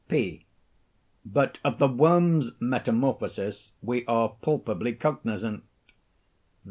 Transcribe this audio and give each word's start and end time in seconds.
P. 0.09 0.47
But 1.23 1.59
of 1.63 1.77
the 1.77 1.87
worm's 1.87 2.53
metamorphosis 2.59 3.73
we 3.83 4.03
are 4.07 4.29
palpably 4.41 4.93
cognizant. 4.93 5.63